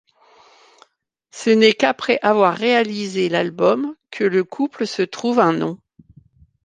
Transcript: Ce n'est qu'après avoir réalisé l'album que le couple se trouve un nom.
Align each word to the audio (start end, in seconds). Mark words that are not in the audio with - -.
Ce 1.29 1.51
n'est 1.51 1.73
qu'après 1.73 2.17
avoir 2.23 2.57
réalisé 2.57 3.29
l'album 3.29 3.95
que 4.09 4.23
le 4.23 4.43
couple 4.43 4.87
se 4.87 5.03
trouve 5.03 5.37
un 5.39 5.53
nom. 5.53 5.77